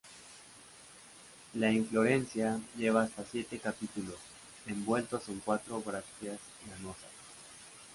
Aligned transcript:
La 1.53 1.71
inflorescencia 1.71 2.59
lleva 2.75 3.03
hasta 3.03 3.23
siete 3.23 3.59
capítulos, 3.59 4.17
envueltos 4.65 5.29
en 5.29 5.39
cuatro 5.45 5.79
brácteas 5.79 6.39
lanosas. 6.71 7.11